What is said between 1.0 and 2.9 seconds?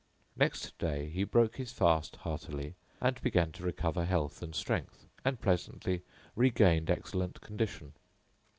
he broke his fast heartily